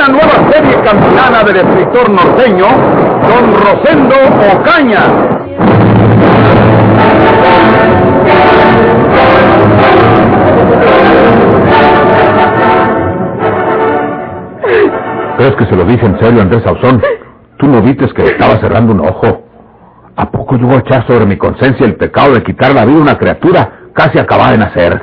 Una 0.00 0.08
nueva 0.08 0.50
serie 0.50 0.80
campilana 0.82 1.42
del 1.42 1.56
escritor 1.56 2.08
norteño, 2.08 2.64
Don 3.28 3.52
Rosendo 3.52 4.14
Ocaña. 4.56 5.00
¿Crees 15.36 15.54
que 15.56 15.66
se 15.66 15.76
lo 15.76 15.84
dije 15.84 16.06
en 16.06 16.18
serio, 16.18 16.40
Andrés 16.40 16.66
Ausón? 16.66 17.02
¿Tú 17.58 17.66
no 17.66 17.82
viste 17.82 18.08
que 18.14 18.24
estaba 18.24 18.56
cerrando 18.56 18.94
un 18.94 19.00
ojo? 19.00 19.44
¿A 20.16 20.30
poco 20.30 20.56
yo 20.56 20.70
a 20.70 20.78
echar 20.78 21.06
sobre 21.06 21.26
mi 21.26 21.36
conciencia 21.36 21.84
el 21.84 21.96
pecado 21.96 22.32
de 22.32 22.42
quitar 22.42 22.72
la 22.72 22.86
vida 22.86 23.00
a 23.00 23.02
una 23.02 23.18
criatura 23.18 23.90
casi 23.92 24.18
acabada 24.18 24.52
de 24.52 24.58
nacer? 24.58 25.02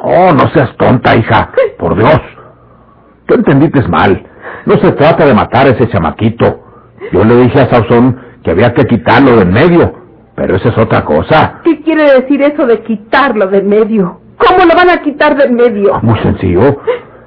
Oh, 0.00 0.32
no 0.32 0.48
seas 0.54 0.70
tonta, 0.76 1.16
hija. 1.16 1.50
Por 1.80 1.96
Dios. 1.96 2.39
Tú 3.30 3.36
entendiste 3.36 3.80
mal. 3.86 4.26
No 4.66 4.74
se 4.78 4.90
trata 4.90 5.24
de 5.24 5.32
matar 5.32 5.68
a 5.68 5.70
ese 5.70 5.88
chamaquito. 5.88 6.64
Yo 7.12 7.24
le 7.24 7.36
dije 7.36 7.60
a 7.60 7.70
Sausón 7.70 8.20
que 8.42 8.50
había 8.50 8.74
que 8.74 8.84
quitarlo 8.86 9.36
de 9.36 9.42
en 9.42 9.52
medio. 9.52 9.94
Pero 10.34 10.56
esa 10.56 10.70
es 10.70 10.78
otra 10.78 11.04
cosa. 11.04 11.60
¿Qué 11.62 11.80
quiere 11.82 12.10
decir 12.10 12.42
eso 12.42 12.66
de 12.66 12.82
quitarlo 12.82 13.46
de 13.46 13.58
en 13.58 13.68
medio? 13.68 14.20
¿Cómo 14.36 14.64
lo 14.64 14.74
van 14.74 14.90
a 14.90 15.00
quitar 15.00 15.36
de 15.36 15.44
en 15.44 15.54
medio? 15.54 16.00
Muy 16.02 16.18
sencillo. 16.18 16.80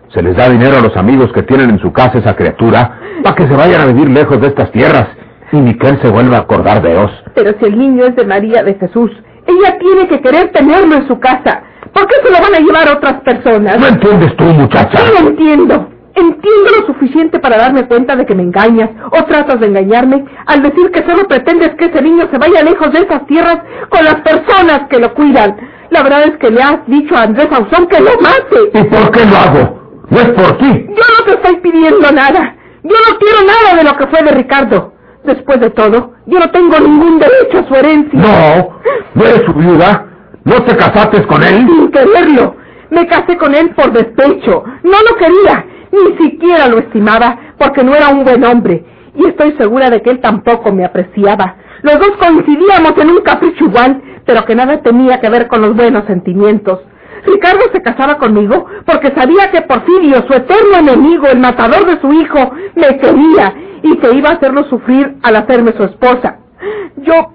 Se 0.09 0.21
les 0.21 0.35
da 0.35 0.49
dinero 0.49 0.75
a 0.75 0.81
los 0.81 0.97
amigos 0.97 1.31
que 1.31 1.43
tienen 1.43 1.69
en 1.69 1.79
su 1.79 1.93
casa 1.93 2.17
esa 2.17 2.35
criatura 2.35 2.99
para 3.23 3.35
que 3.37 3.47
se 3.47 3.55
vayan 3.55 3.79
a 3.79 3.85
vivir 3.85 4.09
lejos 4.09 4.41
de 4.41 4.47
estas 4.47 4.73
tierras 4.73 5.07
y 5.53 5.57
ni 5.57 5.77
que 5.77 5.87
él 5.87 5.99
se 6.01 6.09
vuelva 6.09 6.35
a 6.35 6.41
acordar 6.41 6.81
de 6.81 6.91
ellos. 6.91 7.11
Pero 7.33 7.53
si 7.59 7.65
el 7.65 7.79
niño 7.79 8.03
es 8.07 8.15
de 8.17 8.25
María 8.25 8.61
de 8.61 8.73
Jesús, 8.75 9.09
ella 9.47 9.77
tiene 9.79 10.09
que 10.09 10.19
querer 10.19 10.51
tenerlo 10.51 10.95
en 10.95 11.07
su 11.07 11.17
casa. 11.17 11.63
¿Por 11.93 12.07
qué 12.07 12.15
se 12.25 12.29
lo 12.29 12.41
van 12.41 12.55
a 12.55 12.59
llevar 12.59 12.97
otras 12.97 13.21
personas? 13.21 13.79
¿No 13.79 13.87
entiendes 13.87 14.35
tú, 14.35 14.43
muchacha? 14.43 14.97
Sí, 14.97 15.11
lo 15.21 15.29
entiendo. 15.29 15.92
Entiendo 16.15 16.69
lo 16.79 16.85
suficiente 16.85 17.39
para 17.39 17.57
darme 17.57 17.87
cuenta 17.87 18.15
de 18.15 18.25
que 18.25 18.35
me 18.35 18.43
engañas 18.43 18.89
o 19.11 19.23
tratas 19.23 19.59
de 19.59 19.65
engañarme 19.67 20.25
al 20.45 20.61
decir 20.61 20.91
que 20.91 21.03
solo 21.03 21.27
pretendes 21.27 21.73
que 21.75 21.85
ese 21.85 22.03
niño 22.03 22.27
se 22.31 22.37
vaya 22.37 22.61
lejos 22.61 22.91
de 22.93 22.99
esas 22.99 23.25
tierras 23.25 23.59
con 23.89 24.03
las 24.05 24.21
personas 24.21 24.87
que 24.89 24.99
lo 24.99 25.13
cuidan. 25.15 25.57
La 25.89 26.03
verdad 26.03 26.23
es 26.25 26.37
que 26.37 26.51
le 26.51 26.61
has 26.61 26.85
dicho 26.85 27.15
a 27.15 27.23
Andrés 27.23 27.47
Ausón 27.51 27.87
que 27.87 27.99
lo 27.99 28.11
mate. 28.21 28.79
¿Y 28.79 28.83
por 28.83 29.11
qué 29.11 29.25
lo 29.25 29.37
hago? 29.37 29.83
No 30.09 30.19
es 30.19 30.29
por 30.29 30.57
ti. 30.59 30.85
Yo 30.87 31.03
no 31.17 31.25
te 31.25 31.31
estoy 31.33 31.57
pidiendo 31.61 32.11
nada. 32.11 32.55
Yo 32.83 32.95
no 33.09 33.17
quiero 33.17 33.37
nada 33.47 33.75
de 33.77 33.83
lo 33.83 33.97
que 33.97 34.07
fue 34.07 34.21
de 34.23 34.31
Ricardo. 34.31 34.93
Después 35.23 35.59
de 35.61 35.69
todo, 35.71 36.13
yo 36.25 36.39
no 36.39 36.51
tengo 36.51 36.79
ningún 36.79 37.17
derecho 37.17 37.59
a 37.59 37.67
su 37.67 37.75
herencia. 37.75 38.19
No, 38.19 38.79
no 39.15 39.25
eres 39.25 39.45
su 39.45 39.53
viuda. 39.53 40.07
¿No 40.43 40.61
te 40.63 40.75
casaste 40.75 41.25
con 41.25 41.41
él? 41.41 41.65
Sin 41.65 41.91
quererlo. 41.91 42.55
Me 42.89 43.07
casé 43.07 43.37
con 43.37 43.55
él 43.55 43.71
por 43.71 43.91
despecho. 43.93 44.63
No 44.83 44.97
lo 45.09 45.15
quería. 45.17 45.65
Ni 45.93 46.17
siquiera 46.17 46.67
lo 46.67 46.79
estimaba 46.79 47.37
porque 47.59 47.83
no 47.83 47.93
era 47.93 48.09
un 48.09 48.23
buen 48.23 48.43
hombre. 48.43 48.83
Y 49.15 49.27
estoy 49.27 49.51
segura 49.59 49.91
de 49.91 50.01
que 50.01 50.09
él 50.09 50.21
tampoco 50.21 50.73
me 50.73 50.83
apreciaba. 50.83 51.57
Los 51.83 51.99
dos 51.99 52.13
coincidíamos 52.17 52.93
en 52.97 53.11
un 53.11 53.21
capricho 53.21 53.65
igual, 53.65 54.01
pero 54.25 54.43
que 54.43 54.55
nada 54.55 54.81
tenía 54.81 55.19
que 55.19 55.29
ver 55.29 55.47
con 55.47 55.61
los 55.61 55.75
buenos 55.75 56.05
sentimientos. 56.05 56.79
Ricardo 57.27 57.61
se 57.71 57.83
casaba 57.83 58.17
conmigo 58.17 58.65
porque 58.85 59.13
sabía 59.15 59.51
que 59.51 59.61
Porfirio, 59.61 60.25
su 60.27 60.33
eterno 60.33 60.77
enemigo, 60.79 61.27
el 61.27 61.39
matador 61.39 61.85
de 61.85 62.01
su 62.01 62.11
hijo, 62.11 62.39
me 62.73 62.97
quería 62.97 63.53
y 63.83 63.95
que 63.97 64.15
iba 64.15 64.31
a 64.31 64.33
hacerlo 64.33 64.63
sufrir 64.69 65.17
al 65.21 65.35
hacerme 65.35 65.73
su 65.73 65.83
esposa. 65.83 66.39
Yo, 66.97 67.33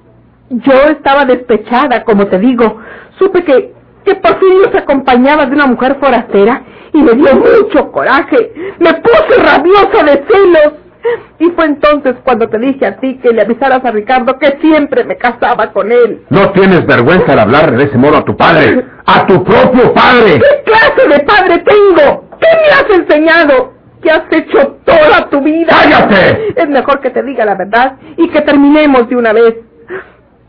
yo 0.50 0.74
estaba 0.90 1.24
despechada, 1.26 2.02
como 2.02 2.26
te 2.26 2.40
digo. 2.40 2.78
Supe 3.18 3.44
que, 3.44 3.72
que 4.04 4.16
Porfirio 4.16 4.72
se 4.72 4.78
acompañaba 4.78 5.46
de 5.46 5.54
una 5.54 5.66
mujer 5.66 5.98
forastera 6.00 6.62
y 6.92 7.02
me 7.02 7.12
dio 7.12 7.34
mucho 7.34 7.90
coraje. 7.92 8.52
Me 8.78 8.94
puse 8.94 9.42
rabiosa 9.42 10.04
de 10.04 10.24
celos. 10.28 10.72
Y 11.38 11.48
fue 11.50 11.64
entonces 11.64 12.16
cuando 12.24 12.48
te 12.48 12.58
dije 12.58 12.84
a 12.84 12.96
ti 12.96 13.18
que 13.22 13.32
le 13.32 13.42
avisaras 13.42 13.84
a 13.84 13.90
Ricardo 13.92 14.38
que 14.38 14.58
siempre 14.60 15.04
me 15.04 15.16
casaba 15.16 15.72
con 15.72 15.90
él. 15.90 16.22
No 16.28 16.50
tienes 16.50 16.84
vergüenza 16.86 17.32
al 17.32 17.38
hablar 17.38 17.76
de 17.76 17.84
ese 17.84 17.96
modo 17.96 18.18
a 18.18 18.24
tu 18.24 18.36
padre. 18.36 18.84
¡A 19.06 19.26
tu 19.26 19.42
propio 19.44 19.94
padre! 19.94 20.40
¿Qué 20.40 20.62
clase 20.64 21.08
de 21.08 21.20
padre 21.24 21.64
tengo? 21.64 22.24
¿Qué 22.40 22.48
me 22.60 22.68
has 22.68 22.98
enseñado? 22.98 23.72
¿Qué 24.02 24.10
has 24.10 24.24
hecho 24.30 24.76
toda 24.84 25.28
tu 25.30 25.40
vida? 25.40 25.68
¡Cállate! 25.70 26.52
Es 26.56 26.68
mejor 26.68 27.00
que 27.00 27.10
te 27.10 27.22
diga 27.22 27.44
la 27.44 27.54
verdad 27.54 27.94
y 28.16 28.28
que 28.28 28.42
terminemos 28.42 29.08
de 29.08 29.16
una 29.16 29.32
vez. 29.32 29.54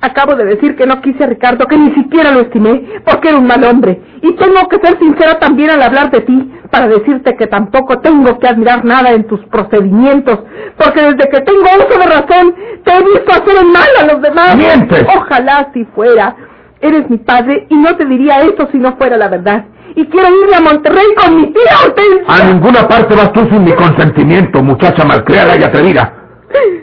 Acabo 0.01 0.35
de 0.35 0.45
decir 0.45 0.77
que 0.77 0.85
no 0.85 1.01
quise 1.01 1.25
a 1.25 1.27
Ricardo, 1.27 1.67
que 1.67 1.77
ni 1.77 1.93
siquiera 1.93 2.31
lo 2.31 2.41
estimé, 2.41 3.01
porque 3.03 3.27
era 3.27 3.37
un 3.37 3.47
mal 3.47 3.61
hombre. 3.65 4.01
Y 4.21 4.33
tengo 4.35 4.67
que 4.69 4.77
ser 4.81 4.97
sincera 4.97 5.39
también 5.39 5.71
al 5.71 5.81
hablar 5.81 6.09
de 6.09 6.21
ti, 6.21 6.53
para 6.71 6.87
decirte 6.87 7.35
que 7.35 7.47
tampoco 7.47 7.99
tengo 7.99 8.39
que 8.39 8.47
admirar 8.47 8.85
nada 8.85 9.11
en 9.11 9.25
tus 9.25 9.41
procedimientos, 9.47 10.39
porque 10.77 11.01
desde 11.01 11.29
que 11.29 11.41
tengo 11.41 11.63
uso 11.63 11.99
de 11.99 12.05
razón, 12.05 12.55
te 12.85 12.93
he 12.93 13.03
visto 13.03 13.29
hacer 13.29 13.61
el 13.61 13.67
mal 13.67 13.89
a 13.99 14.13
los 14.13 14.21
demás. 14.21 14.55
¡Mientes! 14.55 15.05
Ojalá 15.17 15.69
si 15.73 15.83
fuera. 15.85 16.35
Eres 16.79 17.09
mi 17.09 17.17
padre 17.17 17.67
y 17.69 17.75
no 17.75 17.93
te 17.97 18.05
diría 18.05 18.39
esto 18.39 18.69
si 18.71 18.77
no 18.77 18.95
fuera 18.95 19.17
la 19.17 19.27
verdad. 19.27 19.65
Y 19.95 20.05
quiero 20.05 20.29
irme 20.29 20.55
a 20.55 20.61
Monterrey 20.61 21.07
con 21.17 21.35
mi 21.35 21.47
tía 21.47 21.75
Hortensia. 21.83 22.23
A 22.25 22.43
ninguna 22.45 22.87
parte 22.87 23.15
vas 23.15 23.33
tú 23.33 23.41
sin 23.49 23.65
mi 23.65 23.73
consentimiento, 23.73 24.63
muchacha 24.63 25.03
malcriada 25.03 25.57
y 25.57 25.63
atrevida. 25.63 26.13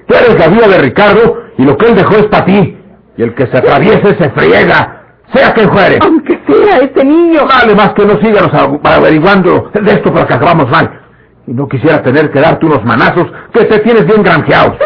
Tú 0.06 0.14
eres 0.14 0.38
la 0.38 0.48
vida 0.48 0.68
de 0.68 0.78
Ricardo 0.78 1.38
y 1.56 1.64
lo 1.64 1.78
que 1.78 1.86
él 1.86 1.96
dejó 1.96 2.16
es 2.16 2.26
para 2.26 2.44
ti. 2.44 2.75
Y 3.16 3.22
el 3.22 3.34
que 3.34 3.46
se 3.46 3.56
atraviese 3.56 4.14
se 4.16 4.30
friega, 4.30 5.02
sea 5.32 5.52
quien 5.54 5.70
fuere. 5.70 5.98
Aunque 6.02 6.40
sea 6.46 6.78
ese 6.78 7.04
niño. 7.04 7.40
Vale 7.46 7.74
más 7.74 7.94
que 7.94 8.04
no 8.04 8.20
sigas 8.20 8.48
averiguando 8.84 9.70
de 9.72 9.92
esto 9.92 10.12
para 10.12 10.26
que 10.26 10.34
acabamos 10.34 10.70
mal. 10.70 11.00
Y 11.46 11.52
no 11.52 11.68
quisiera 11.68 12.02
tener 12.02 12.30
que 12.30 12.40
darte 12.40 12.66
unos 12.66 12.84
manazos 12.84 13.26
que 13.52 13.64
te 13.64 13.78
tienes 13.80 14.06
bien 14.06 14.22
granjeados. 14.22 14.76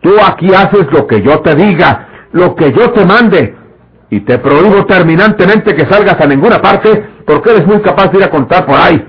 Tú 0.00 0.14
aquí 0.20 0.52
haces 0.52 0.86
lo 0.90 1.06
que 1.06 1.22
yo 1.22 1.40
te 1.40 1.54
diga, 1.54 2.08
lo 2.32 2.54
que 2.54 2.72
yo 2.72 2.90
te 2.90 3.04
mande. 3.04 3.56
Y 4.10 4.20
te 4.20 4.38
prohíbo 4.38 4.84
terminantemente 4.84 5.74
que 5.74 5.86
salgas 5.86 6.20
a 6.20 6.26
ninguna 6.26 6.60
parte 6.60 7.06
porque 7.24 7.50
eres 7.50 7.66
muy 7.66 7.80
capaz 7.80 8.08
de 8.10 8.18
ir 8.18 8.24
a 8.24 8.30
contar 8.30 8.66
por 8.66 8.78
ahí. 8.78 9.02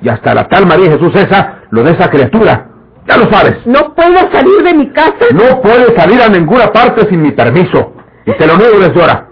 Y 0.00 0.08
hasta 0.08 0.34
la 0.34 0.48
tal 0.48 0.66
María 0.66 0.92
Jesús 0.92 1.14
esa, 1.14 1.60
lo 1.70 1.82
de 1.84 1.92
esa 1.92 2.10
criatura. 2.10 2.66
Ya 3.08 3.16
lo 3.16 3.30
sabes. 3.30 3.56
¿No 3.64 3.94
puedo 3.94 4.18
salir 4.30 4.62
de 4.62 4.74
mi 4.74 4.92
casa? 4.92 5.14
No 5.32 5.62
puedes 5.62 5.94
salir 5.96 6.20
a 6.20 6.28
ninguna 6.28 6.70
parte 6.70 7.08
sin 7.08 7.22
mi 7.22 7.32
permiso. 7.32 7.94
Y 8.26 8.32
te 8.32 8.46
lo 8.46 8.56
niego 8.56 8.78
desde 8.78 9.00
ahora. 9.00 9.28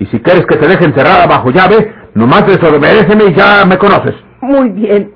Y 0.00 0.06
si 0.06 0.20
quieres 0.20 0.44
que 0.46 0.56
te 0.56 0.66
deje 0.66 0.84
encerrada 0.84 1.26
bajo 1.26 1.50
llave, 1.50 1.94
nomás 2.14 2.44
desobedéceme 2.46 3.26
y 3.26 3.34
ya 3.34 3.64
me 3.64 3.78
conoces. 3.78 4.14
Muy 4.40 4.70
bien. 4.70 5.14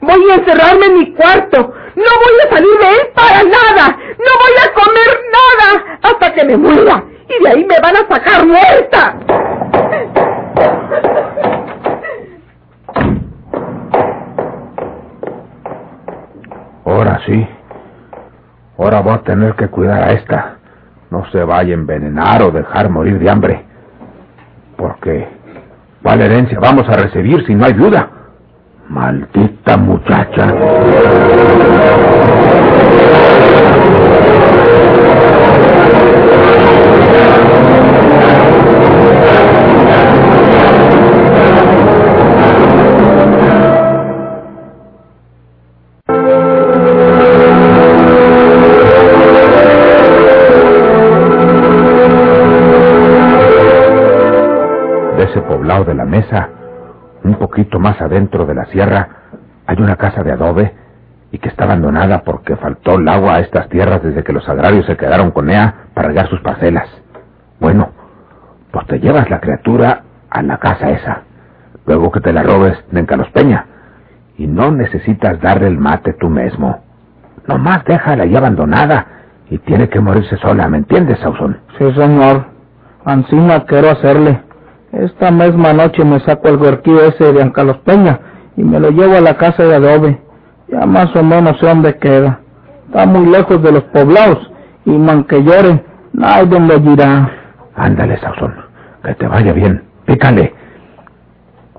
Voy 0.00 0.30
a 0.30 0.34
encerrarme 0.36 0.86
en 0.86 0.98
mi 0.98 1.12
cuarto. 1.12 1.58
No 1.58 2.02
voy 2.24 2.46
a 2.46 2.54
salir 2.54 2.78
de 2.80 2.88
él 2.88 3.08
para 3.14 3.42
nada. 3.42 3.98
No 4.18 4.32
voy 4.40 4.54
a 4.64 4.72
comer 4.72 5.20
nada 5.32 5.98
hasta 6.02 6.32
que 6.32 6.44
me 6.44 6.56
muera. 6.56 7.04
Y 7.28 7.42
de 7.42 7.50
ahí 7.50 7.64
me 7.66 7.78
van 7.80 7.96
a 7.96 8.08
sacar 8.08 8.46
muerta. 8.46 9.16
Sí. 17.26 17.46
Ahora 18.78 19.00
voy 19.00 19.14
a 19.14 19.22
tener 19.22 19.54
que 19.54 19.68
cuidar 19.68 20.02
a 20.02 20.12
esta. 20.12 20.56
No 21.10 21.24
se 21.30 21.44
vaya 21.44 21.70
a 21.70 21.78
envenenar 21.78 22.42
o 22.42 22.50
dejar 22.50 22.90
morir 22.90 23.18
de 23.18 23.30
hambre. 23.30 23.64
Porque, 24.76 25.28
¿cuál 26.02 26.20
herencia 26.20 26.58
vamos 26.60 26.88
a 26.88 26.96
recibir 26.96 27.46
si 27.46 27.54
no 27.54 27.64
hay 27.64 27.72
viuda? 27.72 28.08
Maldita 28.88 29.76
muchacha. 29.76 30.52
Ese 55.34 55.42
poblado 55.42 55.84
de 55.84 55.94
la 55.94 56.04
mesa, 56.04 56.48
un 57.24 57.34
poquito 57.34 57.80
más 57.80 58.00
adentro 58.00 58.46
de 58.46 58.54
la 58.54 58.66
sierra, 58.66 59.08
hay 59.66 59.76
una 59.80 59.96
casa 59.96 60.22
de 60.22 60.30
adobe 60.30 60.72
y 61.32 61.38
que 61.38 61.48
está 61.48 61.64
abandonada 61.64 62.22
porque 62.22 62.54
faltó 62.54 62.94
el 62.94 63.08
agua 63.08 63.34
a 63.34 63.40
estas 63.40 63.68
tierras 63.68 64.00
desde 64.02 64.22
que 64.22 64.32
los 64.32 64.48
agrarios 64.48 64.86
se 64.86 64.96
quedaron 64.96 65.32
con 65.32 65.50
ella 65.50 65.74
para 65.92 66.08
regar 66.08 66.28
sus 66.28 66.40
parcelas. 66.40 66.88
Bueno, 67.58 67.90
pues 68.70 68.86
te 68.86 69.00
llevas 69.00 69.28
la 69.28 69.40
criatura 69.40 70.02
a 70.30 70.42
la 70.42 70.58
casa 70.58 70.90
esa, 70.90 71.22
luego 71.84 72.12
que 72.12 72.20
te 72.20 72.32
la 72.32 72.44
robes 72.44 72.78
de 72.92 73.00
Encalospeña, 73.00 73.66
y 74.38 74.46
no 74.46 74.70
necesitas 74.70 75.40
darle 75.40 75.66
el 75.66 75.78
mate 75.78 76.12
tú 76.12 76.28
mismo. 76.28 76.84
Nomás 77.48 77.84
déjala 77.84 78.22
ahí 78.22 78.36
abandonada 78.36 79.06
y 79.50 79.58
tiene 79.58 79.88
que 79.88 80.00
morirse 80.00 80.36
sola, 80.36 80.68
¿me 80.68 80.78
entiendes, 80.78 81.18
Sausón? 81.18 81.58
Sí, 81.78 81.92
señor. 81.92 82.46
Ancina 83.04 83.64
quiero 83.64 83.90
hacerle. 83.90 84.40
Esta 84.96 85.32
misma 85.32 85.72
noche 85.72 86.04
me 86.04 86.20
saco 86.20 86.48
el 86.48 86.56
huerquillo 86.56 87.02
ese 87.02 87.32
de 87.32 87.42
Ancalospeña 87.42 88.20
y 88.56 88.62
me 88.62 88.78
lo 88.78 88.90
llevo 88.90 89.16
a 89.16 89.20
la 89.20 89.36
casa 89.36 89.64
de 89.64 89.74
adobe. 89.74 90.20
Ya 90.68 90.86
más 90.86 91.14
o 91.16 91.22
menos 91.22 91.58
sé 91.58 91.66
dónde 91.66 91.98
queda. 91.98 92.40
Está 92.86 93.04
muy 93.04 93.26
lejos 93.26 93.60
de 93.60 93.72
los 93.72 93.82
poblados 93.84 94.52
y 94.84 94.90
man 94.92 95.24
que 95.24 95.42
llore, 95.42 95.84
nadie 96.12 96.60
lo 96.60 96.78
dirá. 96.78 97.28
Ándale, 97.74 98.18
Sausón, 98.20 98.54
que 99.02 99.14
te 99.14 99.26
vaya 99.26 99.52
bien. 99.52 99.82
Pícale. 100.04 100.54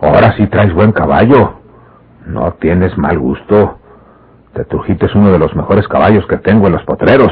Ahora 0.01 0.35
sí 0.35 0.45
traes 0.47 0.73
buen 0.73 0.91
caballo. 0.91 1.61
No 2.25 2.51
tienes 2.53 2.97
mal 2.97 3.17
gusto. 3.17 3.79
Te 4.53 4.65
trujiste 4.65 5.07
uno 5.15 5.31
de 5.31 5.39
los 5.39 5.55
mejores 5.55 5.87
caballos 5.87 6.27
que 6.27 6.37
tengo 6.37 6.67
en 6.67 6.73
los 6.73 6.83
potreros. 6.83 7.31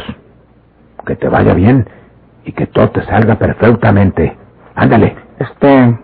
Que 1.06 1.18
te 1.18 1.28
vaya 1.28 1.54
bien 1.54 1.90
y 2.46 2.54
que 2.54 2.68
todo 2.68 2.90
te 2.92 3.04
salga 3.06 3.36
perfectamente. 3.36 4.38
Ándale. 4.76 5.18
Este, 5.44 6.00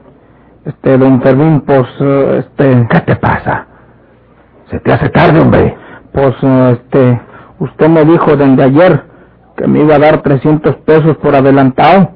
este, 0.65 0.97
don 0.97 1.21
Fermín, 1.21 1.61
pues, 1.61 1.87
eh, 2.01 2.43
este, 2.45 2.87
¿Qué 2.89 2.99
te 3.01 3.15
pasa? 3.15 3.67
Se 4.69 4.79
te 4.79 4.91
hace 4.93 5.09
tarde, 5.09 5.39
hombre. 5.41 5.77
pues, 6.11 6.35
eh, 6.41 6.77
este, 6.79 7.21
usted 7.59 7.87
me 7.89 8.03
dijo 8.05 8.35
desde 8.35 8.63
ayer 8.63 9.03
que 9.55 9.67
me 9.67 9.79
iba 9.79 9.95
a 9.95 9.99
dar 9.99 10.21
300 10.21 10.75
pesos 10.77 11.17
por 11.17 11.35
adelantado, 11.35 12.11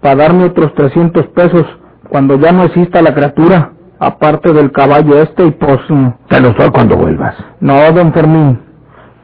para 0.00 0.16
darme 0.16 0.44
otros 0.44 0.74
300 0.74 1.26
pesos 1.28 1.64
cuando 2.08 2.36
ya 2.36 2.52
no 2.52 2.64
exista 2.64 3.00
la 3.02 3.14
criatura, 3.14 3.72
aparte 3.98 4.52
del 4.52 4.70
caballo 4.72 5.16
este, 5.22 5.46
y 5.46 5.50
pues, 5.52 5.80
mm, 5.88 6.08
Te 6.28 6.40
los 6.40 6.56
doy 6.56 6.70
cuando 6.70 6.96
vuelvas. 6.96 7.34
no, 7.60 7.90
don 7.92 8.12
Fermín, 8.12 8.60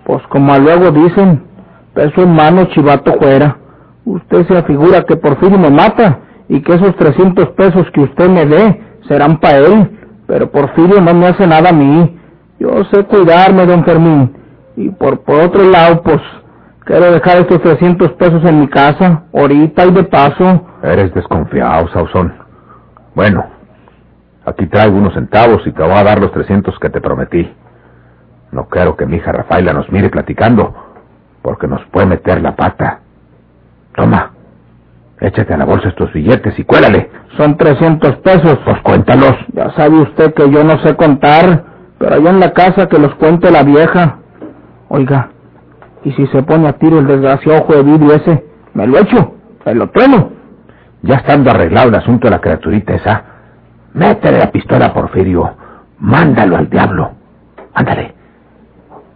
pues 0.04 0.22
como 0.28 0.56
luego 0.58 0.90
dicen, 0.90 1.42
peso 1.94 2.22
en 2.22 2.34
mano, 2.34 2.64
chivato 2.66 3.12
fuera. 3.20 3.56
Usted 4.04 4.46
se 4.46 4.56
afigura 4.56 5.02
que 5.04 5.16
Porfirio 5.16 5.58
me 5.58 5.68
mata 5.70 6.20
y 6.48 6.62
que 6.62 6.74
esos 6.74 6.96
300 6.96 7.50
pesos 7.50 7.86
que 7.92 8.00
usted 8.00 8.28
me 8.28 8.46
dé 8.46 8.82
serán 9.06 9.38
para 9.38 9.58
él, 9.58 9.98
pero 10.26 10.50
Porfirio 10.50 11.00
no 11.00 11.14
me 11.14 11.26
hace 11.26 11.46
nada 11.46 11.70
a 11.70 11.72
mí. 11.72 12.18
Yo 12.58 12.84
sé 12.92 13.04
cuidarme, 13.04 13.66
don 13.66 13.84
Fermín, 13.84 14.34
y 14.76 14.90
por, 14.90 15.20
por 15.20 15.40
otro 15.40 15.64
lado, 15.64 16.02
pues, 16.02 16.20
quiero 16.84 17.12
dejar 17.12 17.38
estos 17.38 17.60
300 17.62 18.12
pesos 18.12 18.44
en 18.44 18.60
mi 18.60 18.68
casa, 18.68 19.24
ahorita 19.32 19.86
y 19.86 19.92
de 19.92 20.04
paso. 20.04 20.66
Eres 20.82 21.12
desconfiado, 21.14 21.88
Sausón. 21.88 22.34
Bueno, 23.14 23.44
aquí 24.44 24.66
traigo 24.66 24.96
unos 24.96 25.14
centavos 25.14 25.66
y 25.66 25.72
te 25.72 25.82
voy 25.82 25.92
a 25.92 26.04
dar 26.04 26.20
los 26.20 26.32
300 26.32 26.78
que 26.78 26.90
te 26.90 27.00
prometí. 27.00 27.52
No 28.52 28.68
quiero 28.68 28.96
que 28.96 29.06
mi 29.06 29.16
hija 29.16 29.32
Rafaela 29.32 29.72
nos 29.72 29.90
mire 29.90 30.08
platicando, 30.08 30.74
porque 31.42 31.66
nos 31.66 31.84
puede 31.86 32.06
meter 32.06 32.40
la 32.40 32.56
pata. 32.56 33.00
Toma, 33.94 34.32
échate 35.20 35.54
a 35.54 35.56
la 35.56 35.64
bolsa 35.64 35.88
estos 35.88 36.12
billetes 36.12 36.58
y 36.58 36.64
cuélale. 36.64 37.10
Son 37.36 37.56
300 37.56 38.16
pesos. 38.16 38.58
Pues 38.64 38.80
cuéntalos. 38.82 39.34
Ya 39.52 39.70
sabe 39.72 40.00
usted 40.00 40.34
que 40.34 40.50
yo 40.50 40.64
no 40.64 40.78
sé 40.78 40.96
contar, 40.96 41.64
pero 41.98 42.14
allá 42.14 42.30
en 42.30 42.40
la 42.40 42.52
casa 42.52 42.88
que 42.88 42.98
los 42.98 43.14
cuente 43.16 43.50
la 43.50 43.62
vieja. 43.62 44.18
Oiga, 44.88 45.30
¿y 46.04 46.12
si 46.12 46.26
se 46.28 46.42
pone 46.42 46.68
a 46.68 46.74
tiro 46.74 46.98
el 46.98 47.06
desgraciado 47.06 47.62
ojo 47.62 47.74
de 47.74 47.82
vidrio 47.82 48.14
ese? 48.14 48.44
¿Me 48.74 48.86
lo 48.86 48.98
echo? 48.98 49.34
¿Me 49.66 49.74
lo 49.74 49.90
trueno? 49.90 50.30
Ya 51.02 51.16
estando 51.16 51.50
arreglado 51.50 51.88
el 51.88 51.94
asunto 51.94 52.26
de 52.26 52.32
la 52.32 52.40
criaturita 52.40 52.94
esa, 52.94 53.24
métele 53.94 54.38
la 54.38 54.50
pistola 54.50 54.86
a 54.86 54.94
Porfirio. 54.94 55.54
Mándalo 55.98 56.56
al 56.56 56.70
diablo. 56.70 57.12
Ándale. 57.74 58.14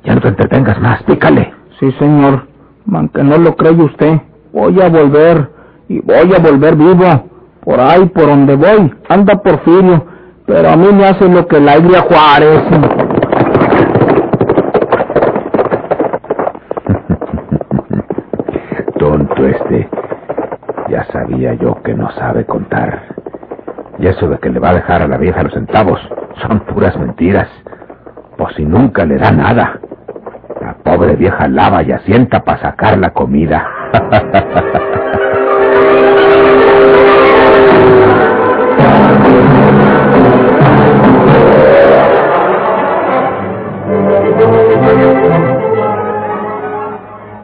Ya 0.04 0.14
no 0.14 0.20
te 0.20 0.28
entretengas 0.28 0.80
más, 0.80 1.02
pícale. 1.04 1.54
Sí, 1.78 1.90
señor. 1.92 2.46
Man, 2.84 3.08
que 3.08 3.22
no 3.22 3.38
lo 3.38 3.56
cree 3.56 3.72
usted. 3.72 4.20
Voy 4.52 4.80
a 4.80 4.88
volver. 4.88 5.51
Y 5.92 6.00
voy 6.00 6.34
a 6.34 6.38
volver 6.38 6.74
vivo. 6.74 7.28
Por 7.62 7.78
ahí, 7.78 8.06
por 8.06 8.26
donde 8.26 8.56
voy, 8.56 8.90
anda 9.10 9.42
Porfirio. 9.42 10.06
Pero 10.46 10.70
a 10.70 10.76
mí 10.76 10.88
me 10.90 11.04
hace 11.04 11.28
lo 11.28 11.46
que 11.46 11.60
la 11.60 11.76
Iglesia 11.76 12.06
Juárez. 12.08 12.62
Tonto 18.98 19.46
este. 19.46 19.86
Ya 20.88 21.04
sabía 21.12 21.52
yo 21.54 21.82
que 21.82 21.92
no 21.92 22.10
sabe 22.12 22.46
contar. 22.46 23.02
Y 23.98 24.06
eso 24.06 24.30
de 24.30 24.38
que 24.38 24.48
le 24.48 24.60
va 24.60 24.70
a 24.70 24.76
dejar 24.76 25.02
a 25.02 25.08
la 25.08 25.18
vieja 25.18 25.42
los 25.42 25.52
centavos 25.52 26.00
son 26.40 26.60
puras 26.60 26.96
mentiras. 26.96 27.48
Pues 28.38 28.54
si 28.56 28.64
nunca 28.64 29.04
le 29.04 29.18
da 29.18 29.30
nada. 29.30 29.78
La 30.58 30.72
pobre 30.72 31.16
vieja 31.16 31.46
lava 31.48 31.82
y 31.82 31.92
asienta 31.92 32.44
para 32.44 32.62
sacar 32.62 32.96
la 32.96 33.10
comida. 33.10 33.68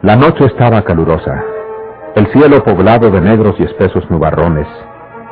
La 0.09 0.15
noche 0.15 0.43
estaba 0.45 0.81
calurosa. 0.81 1.39
El 2.15 2.25
cielo 2.31 2.63
poblado 2.63 3.11
de 3.11 3.21
negros 3.21 3.55
y 3.59 3.63
espesos 3.63 4.09
nubarrones 4.09 4.65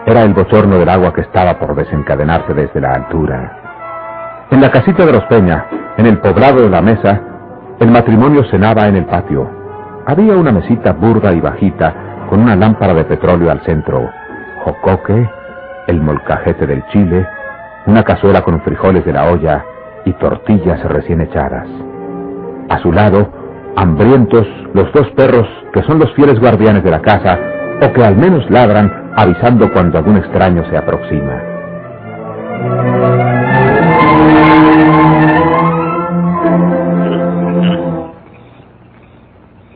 era 0.05 0.21
el 0.21 0.35
bochorno 0.35 0.77
del 0.77 0.87
agua 0.87 1.11
que 1.13 1.21
estaba 1.21 1.57
por 1.57 1.73
desencadenarse 1.73 2.53
desde 2.53 2.79
la 2.79 2.93
altura. 2.93 4.45
En 4.51 4.61
la 4.61 4.69
casita 4.69 5.03
de 5.03 5.13
los 5.13 5.23
Peña, 5.23 5.65
en 5.97 6.05
el 6.05 6.19
poblado 6.19 6.61
de 6.61 6.69
la 6.69 6.83
mesa, 6.83 7.19
el 7.79 7.89
matrimonio 7.89 8.43
cenaba 8.51 8.87
en 8.87 8.97
el 8.97 9.05
patio. 9.05 9.49
Había 10.05 10.37
una 10.37 10.51
mesita 10.51 10.93
burda 10.93 11.33
y 11.33 11.41
bajita 11.41 12.27
con 12.29 12.41
una 12.41 12.55
lámpara 12.55 12.93
de 12.93 13.05
petróleo 13.05 13.49
al 13.49 13.61
centro, 13.61 14.07
jocoque, 14.63 15.27
el 15.87 16.01
molcajete 16.01 16.67
del 16.67 16.85
chile, 16.89 17.27
una 17.87 18.03
cazuela 18.03 18.43
con 18.43 18.61
frijoles 18.61 19.03
de 19.05 19.13
la 19.13 19.31
olla 19.31 19.65
y 20.05 20.13
tortillas 20.13 20.83
recién 20.83 21.21
echadas. 21.21 21.67
A 22.69 22.77
su 22.77 22.91
lado, 22.91 23.36
hambrientos, 23.77 24.47
los 24.73 24.91
dos 24.91 25.07
perros 25.11 25.47
que 25.71 25.83
son 25.83 25.99
los 25.99 26.11
fieles 26.13 26.39
guardianes 26.39 26.83
de 26.83 26.89
la 26.91 27.01
casa 27.01 27.39
o 27.81 27.93
que 27.93 28.03
al 28.03 28.17
menos 28.17 28.49
ladran 28.49 29.11
avisando 29.15 29.71
cuando 29.71 29.99
algún 29.99 30.17
extraño 30.17 30.65
se 30.69 30.77
aproxima. 30.77 31.41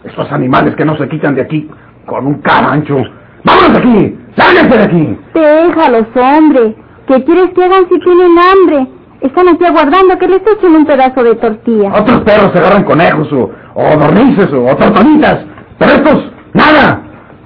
Esos 0.04 0.32
animales 0.32 0.76
que 0.76 0.84
no 0.84 0.98
se 0.98 1.08
quitan 1.08 1.36
de 1.36 1.42
aquí 1.42 1.70
con 2.08 2.26
un 2.26 2.42
carancho. 2.42 2.98
¡Vámonos 3.44 3.74
de 3.74 3.78
aquí! 3.78 4.20
¡Sálganse 4.36 4.78
de 4.78 4.84
aquí! 4.84 5.20
Déjalos, 5.36 6.08
hombre. 6.16 6.76
¿Qué 7.08 7.24
quieres 7.24 7.52
que 7.54 7.64
hagan 7.64 7.88
si 7.88 8.00
tienen 8.00 8.32
hambre? 8.40 8.88
Están 9.22 9.48
aquí 9.50 9.64
aguardando 9.64 10.18
que 10.18 10.28
les 10.28 10.42
echen 10.42 10.76
un 10.76 10.86
pedazo 10.86 11.24
de 11.24 11.36
tortilla. 11.36 11.94
Otros 11.94 12.22
perros 12.22 12.52
se 12.52 12.60
agarran 12.60 12.84
conejos 12.84 13.32
o, 13.32 13.52
o 13.82 13.98
dormices 13.98 14.54
o, 14.54 14.76
tortonitas. 14.76 15.40
Pero 15.78 15.92
estos, 15.92 16.32
nada. 16.54 17.02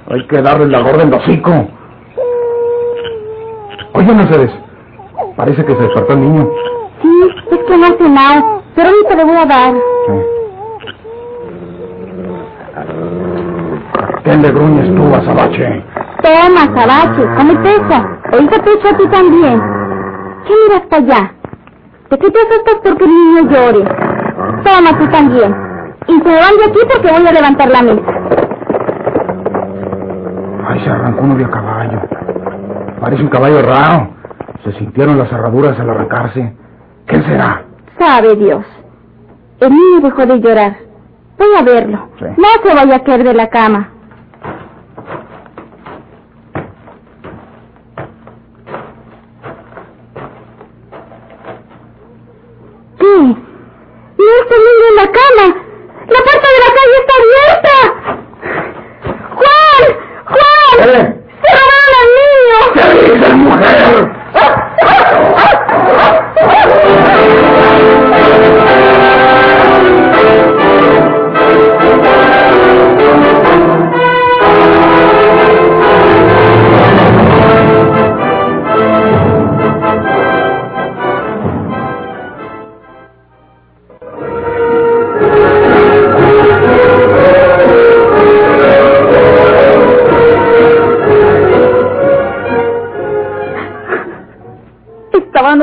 Hay 0.09 0.27
que 0.27 0.41
darles 0.41 0.69
la 0.69 0.81
gorda 0.81 1.03
en 1.03 1.13
hocico. 1.13 1.67
Oye, 3.93 4.13
Mercedes. 4.13 4.51
Parece 5.35 5.65
que 5.65 5.75
se 5.75 5.81
despertó 5.81 6.13
el 6.13 6.21
niño. 6.21 6.49
Sí, 7.01 7.09
es 7.51 7.59
que 7.59 7.77
no 7.77 7.85
hace 7.85 8.09
mal. 8.09 8.43
Pero 8.75 8.89
ahorita 8.89 9.15
le 9.15 9.23
voy 9.23 9.37
a 9.37 9.45
dar. 9.45 9.73
¿Qué 14.23 14.35
le 14.35 14.51
gruñes 14.51 14.95
tú, 14.95 15.15
azabache? 15.15 15.83
Toma, 16.21 16.65
Sabache, 16.75 17.23
cómete 17.37 17.75
eso. 17.75 18.05
Ahorita 18.31 18.59
te 18.63 18.73
echo 18.73 18.87
a 18.89 18.97
ti 18.97 19.07
también. 19.09 19.61
¿Qué 20.47 20.53
miras 20.63 20.87
para 20.89 21.03
allá? 21.03 21.31
¿De 22.09 22.17
qué 22.17 22.31
te 22.31 22.39
asustas 22.39 22.75
porque 22.83 23.03
el 23.03 23.11
niño 23.11 23.49
llore? 23.49 23.85
Toma 24.63 24.97
tú 24.97 25.07
también. 25.09 25.64
Y 26.07 26.13
se 26.13 26.35
van 26.35 26.57
de 26.57 26.65
aquí 26.65 26.79
porque 26.91 27.11
voy 27.11 27.27
a 27.27 27.31
levantar 27.31 27.69
la 27.69 27.81
mesa. 27.81 28.01
Ay, 30.67 30.79
se 30.83 30.89
arrancó 30.89 31.23
uno 31.23 31.35
de 31.35 31.45
a 31.45 31.49
caballo. 31.49 32.01
Parece 32.99 33.23
un 33.23 33.29
caballo 33.29 33.61
raro. 33.61 34.09
Se 34.63 34.71
sintieron 34.73 35.17
las 35.17 35.29
cerraduras 35.29 35.79
al 35.79 35.89
arrancarse. 35.89 36.55
¿Quién 37.05 37.23
será? 37.23 37.63
Sabe 37.99 38.35
Dios. 38.35 38.65
El 39.59 39.69
niño 39.71 40.01
dejó 40.01 40.25
de 40.25 40.39
llorar. 40.39 40.75
Voy 41.37 41.47
a 41.57 41.63
verlo. 41.63 42.09
Sí. 42.19 42.25
No 42.37 42.47
se 42.63 42.75
vaya 42.75 42.95
a 42.97 43.03
caer 43.03 43.23
de 43.23 43.33
la 43.33 43.47
cama. 43.49 43.89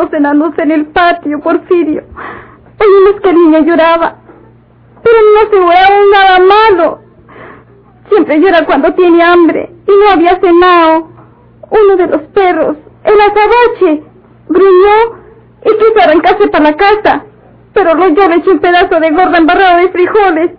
Entrenándose 0.02 0.62
en 0.62 0.70
el 0.70 0.86
patio, 0.86 1.40
Porfirio. 1.40 2.02
Oímos 2.80 3.20
que 3.22 3.30
el 3.30 3.36
niño 3.36 3.58
lloraba, 3.60 4.16
pero 5.02 5.16
no 5.32 5.40
aseguraba 5.46 5.96
nada 6.12 6.38
malo. 6.38 6.98
Siempre 8.08 8.40
llora 8.40 8.64
cuando 8.66 8.92
tiene 8.94 9.22
hambre 9.22 9.70
y 9.86 9.90
no 9.90 10.10
había 10.12 10.38
cenado. 10.40 11.08
Uno 11.70 11.96
de 11.96 12.06
los 12.06 12.22
perros, 12.34 12.76
el 13.04 13.20
azabache, 13.20 14.02
gruñó 14.48 15.22
y 15.64 15.70
quiso 15.70 16.04
arrancarse 16.04 16.48
para 16.48 16.64
la 16.64 16.76
casa, 16.76 17.24
pero 17.72 17.94
lo 17.94 18.08
yo 18.08 18.22
un 18.52 18.58
pedazo 18.58 19.00
de 19.00 19.10
gorda 19.10 19.38
embarrado 19.38 19.78
de 19.78 19.88
frijoles 19.88 20.50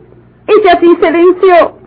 y 0.47 0.65
ya 0.65 0.73
así 0.73 0.95
silenció. 0.95 1.77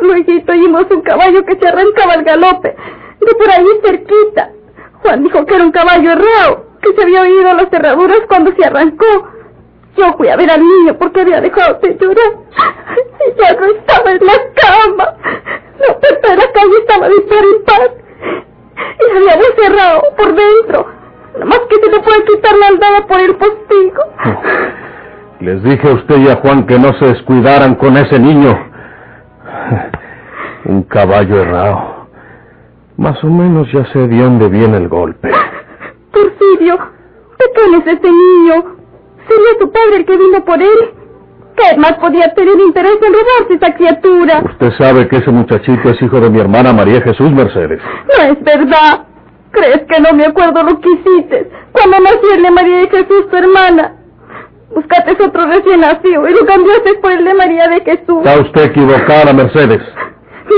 Luego 0.00 0.52
oímos 0.52 0.86
un 0.90 1.00
caballo 1.00 1.44
que 1.44 1.56
se 1.56 1.68
arrancaba 1.68 2.14
al 2.14 2.24
galope, 2.24 2.76
de 3.20 3.34
por 3.34 3.50
ahí 3.50 3.66
cerquita. 3.82 4.50
Juan 5.06 5.22
dijo 5.22 5.46
que 5.46 5.54
era 5.54 5.64
un 5.64 5.70
caballo 5.70 6.12
errado, 6.12 6.66
que 6.82 6.92
se 6.92 7.02
había 7.02 7.20
oído 7.20 7.54
las 7.54 7.70
cerraduras 7.70 8.18
cuando 8.28 8.52
se 8.56 8.64
arrancó. 8.64 9.06
Yo 9.96 10.12
fui 10.16 10.28
a 10.28 10.36
ver 10.36 10.50
al 10.50 10.60
niño 10.60 10.94
porque 10.98 11.20
había 11.20 11.40
dejado 11.40 11.78
de 11.80 11.96
llorar. 11.96 12.32
Y 13.24 13.40
ya 13.40 13.52
no 13.52 13.66
estaba 13.66 14.10
en 14.10 14.26
la 14.26 14.32
cama. 14.54 15.14
La 15.78 15.98
puerta 15.98 16.30
de 16.30 16.36
la 16.36 16.52
calle 16.52 16.78
estaba 16.80 17.08
de 17.08 17.20
par 17.20 17.44
en 17.44 17.64
par. 17.64 17.90
Y 18.98 19.16
habíamos 19.16 19.48
cerrado 19.56 20.02
por 20.16 20.34
dentro. 20.34 20.86
Nomás 21.38 21.60
que 21.70 21.76
se 21.76 21.90
le 21.92 22.00
puede 22.00 22.24
quitar 22.24 22.56
la 22.56 22.66
aldada 22.66 23.06
por 23.06 23.20
el 23.20 23.36
postigo. 23.36 24.02
Les 25.40 25.62
dije 25.62 25.88
a 25.88 25.92
usted 25.92 26.16
y 26.16 26.28
a 26.28 26.36
Juan 26.36 26.66
que 26.66 26.78
no 26.78 26.92
se 26.98 27.06
descuidaran 27.06 27.76
con 27.76 27.96
ese 27.96 28.18
niño. 28.18 28.58
Un 30.64 30.82
caballo 30.82 31.42
errado. 31.42 31.95
Más 32.96 33.22
o 33.22 33.26
menos 33.26 33.70
ya 33.72 33.84
sé 33.92 34.06
de 34.06 34.22
dónde 34.22 34.48
viene 34.48 34.76
el 34.78 34.88
golpe. 34.88 35.30
Porfirio, 36.12 36.76
¿de 37.38 37.44
quién 37.54 37.80
es 37.80 37.86
este 37.86 38.10
niño? 38.10 38.76
¿Sería 39.28 39.58
su 39.60 39.70
padre 39.70 39.96
el 39.96 40.06
que 40.06 40.16
vino 40.16 40.44
por 40.44 40.62
él? 40.62 40.90
¿Qué 41.56 41.76
más 41.78 41.94
podía 41.94 42.32
tener 42.34 42.58
interés 42.60 42.98
en 43.00 43.12
robarse 43.12 43.54
esa 43.54 43.74
criatura? 43.74 44.42
Usted 44.44 44.72
sabe 44.78 45.08
que 45.08 45.16
ese 45.16 45.30
muchachito 45.30 45.90
es 45.90 46.02
hijo 46.02 46.20
de 46.20 46.30
mi 46.30 46.38
hermana 46.38 46.72
María 46.72 47.00
Jesús 47.00 47.30
Mercedes. 47.32 47.80
No 48.06 48.24
es 48.24 48.42
verdad. 48.44 49.06
¿Crees 49.50 49.80
que 49.88 50.00
no 50.00 50.12
me 50.12 50.26
acuerdo 50.26 50.62
lo 50.62 50.78
que 50.80 50.90
hiciste 50.90 51.50
cuando 51.72 51.98
nació 52.00 52.34
el 52.34 52.42
de 52.42 52.50
María 52.50 52.76
de 52.78 52.88
Jesús, 52.88 53.30
tu 53.30 53.36
hermana? 53.36 53.94
Buscaste 54.74 55.12
otro 55.12 55.46
recién 55.46 55.80
nacido 55.80 56.28
y 56.28 56.32
lo 56.34 56.44
cambiaste 56.44 56.94
por 57.00 57.12
el 57.12 57.24
de 57.24 57.34
María 57.34 57.68
de 57.68 57.80
Jesús. 57.80 58.18
Está 58.18 58.40
usted 58.40 58.64
equivocada, 58.64 59.32
Mercedes. 59.32 59.80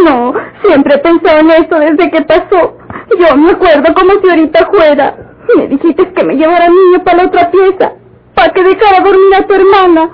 No, 0.05 0.35
siempre 0.65 0.95
he 0.95 0.99
pensado 0.99 1.39
en 1.41 1.51
esto 1.51 1.79
desde 1.79 2.11
que 2.11 2.23
pasó. 2.23 2.77
Yo 3.19 3.37
me 3.37 3.53
acuerdo 3.53 3.95
como 3.95 4.13
si 4.23 4.31
ahorita 4.31 4.67
fuera. 4.73 5.15
Me 5.57 5.67
dijiste 5.67 6.13
que 6.13 6.25
me 6.25 6.35
llevara 6.35 6.67
al 6.67 6.73
niño 6.75 7.05
para 7.05 7.19
la 7.19 7.25
otra 7.25 7.51
pieza, 7.51 7.93
para 8.35 8.53
que 8.53 8.63
dejara 8.63 9.03
dormir 9.03 9.35
a 9.35 9.47
tu 9.47 9.55
hermana. 9.55 10.11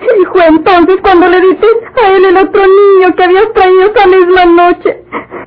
Y 0.00 0.24
fue 0.26 0.46
entonces 0.46 0.96
cuando 1.02 1.28
le 1.28 1.40
diste 1.40 1.66
a 2.04 2.10
él 2.10 2.24
el 2.26 2.36
otro 2.36 2.62
niño 2.62 3.14
que 3.16 3.24
habías 3.24 3.52
traído 3.54 3.82
esa 3.94 4.06
misma 4.06 4.44
noche. 4.44 5.02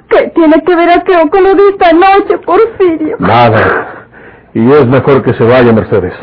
¿Qué 0.10 0.32
tiene 0.36 0.64
que 0.64 0.76
ver 0.76 0.90
aquello 0.90 1.30
con 1.30 1.44
lo 1.44 1.56
de 1.56 1.70
esta 1.70 1.92
noche, 1.94 2.38
Porfirio? 2.40 3.18
Nada. 3.20 4.08
Y 4.54 4.72
es 4.72 4.86
mejor 4.88 5.24
que 5.24 5.34
se 5.34 5.44
vaya, 5.44 5.72
Mercedes, 5.72 6.14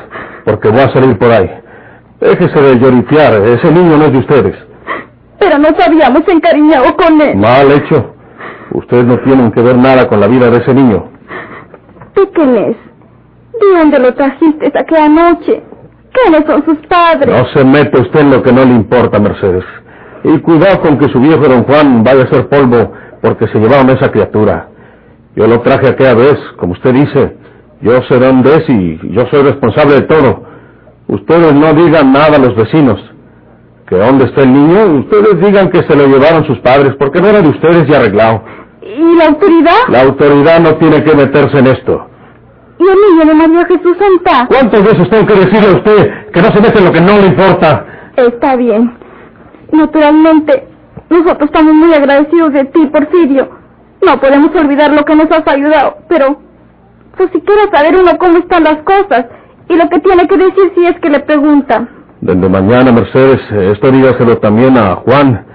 porque 0.44 0.68
voy 0.68 0.80
a 0.80 0.92
salir 0.92 1.18
por 1.18 1.30
ahí. 1.30 1.50
Déjese 2.20 2.60
de 2.60 2.78
lloriquear, 2.78 3.34
ese 3.46 3.72
niño 3.72 3.96
no 3.96 4.04
es 4.04 4.12
de 4.12 4.18
ustedes. 4.18 4.69
Pero 5.40 5.58
nos 5.58 5.72
habíamos 5.80 6.28
encariñado 6.28 6.94
con 6.96 7.20
él. 7.20 7.36
Mal 7.36 7.72
hecho. 7.72 8.14
Ustedes 8.72 9.04
no 9.04 9.18
tienen 9.20 9.50
que 9.50 9.62
ver 9.62 9.76
nada 9.76 10.06
con 10.06 10.20
la 10.20 10.28
vida 10.28 10.48
de 10.50 10.58
ese 10.58 10.72
niño. 10.72 11.08
¿De 12.14 12.30
quién 12.30 12.56
es? 12.56 12.76
¿De 13.60 13.78
dónde 13.78 13.98
lo 13.98 14.14
trajiste 14.14 14.66
aquella 14.78 15.08
noche? 15.08 15.62
¿Quiénes 16.12 16.44
son 16.46 16.64
sus 16.64 16.78
padres? 16.86 17.28
No 17.28 17.46
se 17.48 17.64
mete 17.64 18.00
usted 18.00 18.20
en 18.20 18.30
lo 18.30 18.42
que 18.42 18.52
no 18.52 18.64
le 18.64 18.72
importa, 18.72 19.18
Mercedes. 19.18 19.64
Y 20.24 20.38
cuidado 20.38 20.82
con 20.82 20.98
que 20.98 21.08
su 21.08 21.18
viejo 21.18 21.42
don 21.48 21.64
Juan 21.64 22.04
vaya 22.04 22.24
a 22.24 22.28
ser 22.28 22.48
polvo 22.48 22.92
porque 23.22 23.48
se 23.48 23.58
llevaron 23.58 23.90
esa 23.90 24.10
criatura. 24.10 24.68
Yo 25.34 25.46
lo 25.46 25.60
traje 25.60 25.88
aquella 25.88 26.14
vez, 26.14 26.38
como 26.56 26.72
usted 26.72 26.92
dice. 26.92 27.36
Yo 27.80 28.02
sé 28.02 28.18
dónde 28.18 28.56
es 28.56 28.68
y 28.68 29.00
yo 29.12 29.26
soy 29.30 29.42
responsable 29.42 29.94
de 29.94 30.02
todo. 30.02 30.44
Ustedes 31.08 31.54
no 31.54 31.72
digan 31.72 32.12
nada 32.12 32.36
a 32.36 32.38
los 32.38 32.54
vecinos. 32.54 33.00
Que 33.90 33.96
dónde 33.96 34.26
está 34.26 34.42
el 34.42 34.52
niño, 34.52 35.00
ustedes 35.00 35.40
digan 35.40 35.68
que 35.68 35.82
se 35.82 35.96
lo 35.96 36.06
llevaron 36.06 36.46
sus 36.46 36.58
padres 36.60 36.94
porque 36.96 37.20
no 37.20 37.26
era 37.26 37.42
de 37.42 37.48
ustedes 37.48 37.88
y 37.88 37.94
arreglado. 37.94 38.44
¿Y 38.82 39.16
la 39.16 39.26
autoridad? 39.26 39.88
La 39.88 40.02
autoridad 40.02 40.60
no 40.60 40.76
tiene 40.76 41.02
que 41.02 41.14
meterse 41.14 41.58
en 41.58 41.66
esto. 41.66 42.06
¿Y 42.78 42.84
el 42.84 42.98
niño 43.10 43.26
de 43.26 43.34
María 43.34 43.66
Jesús 43.66 43.96
Santa? 43.98 44.46
¿Cuántas 44.46 44.84
veces 44.84 45.10
tengo 45.10 45.26
que 45.26 45.34
decirle 45.34 45.66
a 45.66 45.76
usted 45.76 46.30
que 46.32 46.40
no 46.40 46.48
se 46.52 46.60
mete 46.60 46.78
en 46.78 46.84
lo 46.84 46.92
que 46.92 47.00
no 47.00 47.18
le 47.18 47.26
importa? 47.26 47.84
Está 48.16 48.54
bien. 48.54 48.94
Naturalmente, 49.72 50.68
nosotros 51.10 51.50
estamos 51.50 51.74
muy 51.74 51.92
agradecidos 51.92 52.52
de 52.52 52.66
ti, 52.66 52.86
Porfirio. 52.86 53.50
No 54.06 54.20
podemos 54.20 54.54
olvidar 54.54 54.92
lo 54.92 55.04
que 55.04 55.16
nos 55.16 55.30
has 55.32 55.46
ayudado, 55.48 55.96
pero 56.08 56.40
pues 57.16 57.28
si 57.32 57.40
quiere 57.40 57.62
saber 57.72 57.96
uno 57.96 58.16
cómo 58.18 58.38
están 58.38 58.62
las 58.62 58.78
cosas 58.84 59.26
y 59.68 59.74
lo 59.74 59.88
que 59.88 59.98
tiene 59.98 60.28
que 60.28 60.36
decir 60.36 60.72
si 60.76 60.86
es 60.86 60.98
que 61.00 61.10
le 61.10 61.20
pregunta. 61.20 61.88
Desde 62.20 62.48
mañana, 62.48 62.92
Mercedes, 62.92 63.40
esto 63.50 63.90
dígaselo 63.90 64.36
también 64.38 64.76
a 64.76 64.96
Juan. 64.96 65.46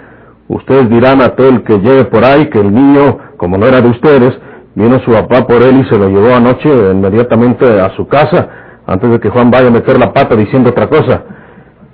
Ustedes 0.47 0.89
dirán 0.89 1.21
a 1.21 1.29
todo 1.29 1.49
el 1.49 1.63
que 1.63 1.77
llegue 1.77 2.05
por 2.05 2.25
ahí 2.25 2.49
que 2.49 2.59
el 2.59 2.73
niño, 2.73 3.17
como 3.37 3.57
no 3.57 3.67
era 3.67 3.81
de 3.81 3.89
ustedes, 3.89 4.35
vino 4.73 4.99
su 4.99 5.11
papá 5.11 5.45
por 5.45 5.61
él 5.61 5.81
y 5.81 5.89
se 5.89 5.97
lo 5.97 6.09
llevó 6.09 6.33
anoche 6.35 6.69
inmediatamente 6.91 7.79
a 7.79 7.89
su 7.95 8.07
casa, 8.07 8.49
antes 8.87 9.09
de 9.11 9.19
que 9.19 9.29
Juan 9.29 9.51
vaya 9.51 9.67
a 9.67 9.71
meter 9.71 9.99
la 9.99 10.11
pata 10.11 10.35
diciendo 10.35 10.71
otra 10.71 10.87
cosa. 10.87 11.23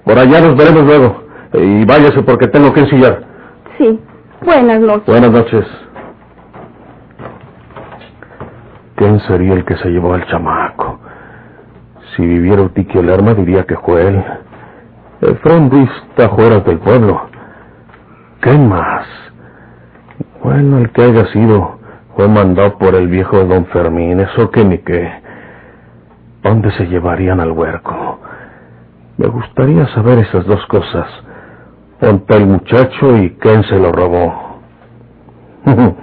Por 0.06 0.18
allá 0.18 0.40
nos 0.42 0.56
veremos 0.58 0.86
luego. 0.86 1.24
Y 1.54 1.84
váyase 1.86 2.24
porque 2.24 2.48
tengo 2.48 2.74
que 2.74 2.80
ensillar. 2.80 3.24
Sí. 3.78 4.00
Buenas 4.44 4.80
noches. 4.80 5.06
Buenas 5.06 5.32
noches. 5.32 5.66
¿Quién 8.96 9.20
sería 9.22 9.54
el 9.54 9.66
que 9.66 9.76
se 9.78 9.90
llevó 9.90 10.14
al 10.14 10.26
chamaco? 10.28 11.00
Si 12.16 12.26
viviera 12.26 12.62
Utiquio 12.62 13.04
Lerma 13.04 13.34
diría 13.34 13.64
que 13.66 13.76
fue 13.78 14.08
él. 14.08 14.24
Efraín 15.22 15.70
Ruiz 15.70 15.92
está 16.10 16.30
fuera 16.30 16.60
del 16.62 16.80
pueblo. 16.80 17.30
¿Qué 18.42 18.58
más? 18.58 19.06
Bueno, 20.44 20.80
el 20.80 20.92
que 20.92 21.04
haya 21.04 21.28
sido 21.28 21.78
fue 22.16 22.28
mandado 22.28 22.80
por 22.80 22.96
el 22.96 23.08
viejo 23.08 23.44
don 23.46 23.68
Fermín, 23.68 24.20
eso 24.20 24.50
que 24.50 24.66
ni 24.66 24.80
qué. 24.80 25.12
¿Dónde 26.42 26.72
se 26.72 26.88
llevarían 26.88 27.40
al 27.40 27.52
huerco? 27.52 28.20
Me 29.18 29.28
gustaría 29.28 29.86
saber 29.94 30.18
esas 30.20 30.44
dos 30.48 30.66
cosas. 30.66 31.08
¿Dónde 32.00 32.38
el 32.38 32.48
muchacho 32.48 33.16
y 33.18 33.38
quién 33.40 33.64
se 33.66 33.78
lo 33.78 33.92
robó? 33.92 34.60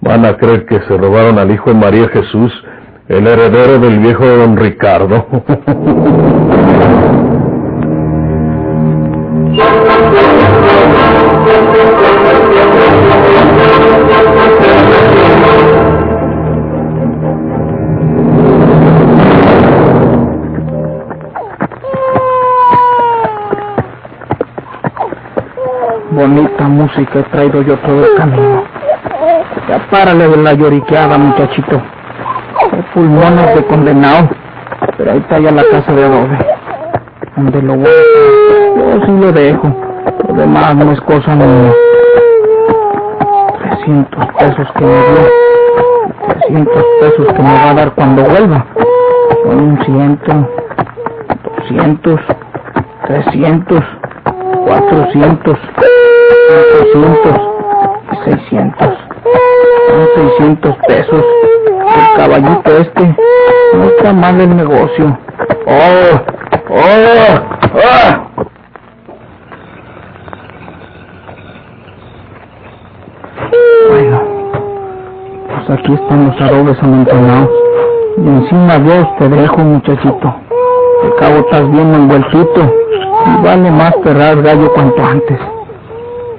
Van 0.00 0.24
a 0.24 0.38
creer 0.38 0.64
que 0.64 0.80
se 0.80 0.96
robaron 0.96 1.38
al 1.38 1.50
hijo 1.50 1.68
de 1.68 1.76
María 1.76 2.08
Jesús, 2.08 2.50
el 3.08 3.26
heredero 3.26 3.78
del 3.78 3.98
viejo 3.98 4.24
don 4.24 4.56
Ricardo. 4.56 5.26
Bonita 26.10 26.68
música 26.68 27.18
he 27.18 27.22
traído 27.24 27.62
yo 27.62 27.76
todo 27.78 28.04
el 28.04 28.14
camino. 28.16 28.64
Ya 29.68 29.78
párale 29.90 30.28
de 30.28 30.36
la 30.36 30.52
lloriqueada, 30.52 31.18
muchachito. 31.18 31.82
Pulmones 32.94 33.54
de 33.54 33.64
condenado. 33.66 34.28
Pero 34.98 35.12
ahí 35.12 35.18
está 35.18 35.38
ya 35.38 35.50
la 35.50 35.64
casa 35.64 35.92
de 35.92 36.04
adobe. 36.04 36.38
Donde 37.36 37.62
lo 37.62 37.76
voy 37.76 37.86
a? 37.86 38.98
Yo 38.98 39.06
sí 39.06 39.12
lo 39.12 39.32
dejo. 39.32 39.74
Lo 40.28 40.34
demás 40.34 40.76
no 40.76 40.92
es 40.92 41.00
cosa 41.02 41.34
mía. 41.34 41.72
300 43.62 44.26
pesos 44.38 44.68
que 44.76 44.84
me 44.84 44.92
dio. 44.92 45.30
300 46.28 46.84
pesos 47.00 47.32
que 47.34 47.42
me 47.42 47.52
va 47.54 47.70
a 47.70 47.74
dar 47.74 47.94
cuando 47.94 48.22
vuelva. 48.24 48.66
Son 49.44 49.60
un 49.60 49.84
ciento, 49.84 50.48
200, 51.68 52.20
300, 53.06 53.84
400, 54.66 55.58
500 56.92 57.36
y 58.12 58.30
600. 58.30 58.88
Son 59.88 60.08
600 60.38 60.76
pesos. 60.86 61.24
El 61.94 62.16
caballito 62.16 62.76
este 62.78 63.16
no 63.74 63.84
está 63.84 64.12
mal 64.12 64.40
el 64.40 64.56
negocio. 64.56 65.18
¡Oh! 65.66 66.20
¡Oh! 66.70 67.40
¡Ah! 67.84 68.26
Bueno, 73.90 74.22
pues 75.48 75.78
aquí 75.78 75.92
están 75.92 76.26
los 76.26 76.40
adobes 76.40 76.82
amontonados. 76.82 77.50
Y 78.16 78.28
encima 78.28 78.78
Dios 78.78 79.06
te 79.18 79.28
dejo, 79.28 79.58
muchachito. 79.58 80.34
Al 81.04 81.14
cabo 81.18 81.36
estás 81.40 81.70
bien 81.70 81.94
envueltito 81.94 82.74
y 83.26 83.44
vale 83.44 83.70
más 83.70 83.94
cerrar 84.02 84.40
gallo 84.42 84.72
cuanto 84.72 85.04
antes. 85.04 85.38